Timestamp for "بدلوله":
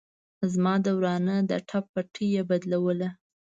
2.49-3.09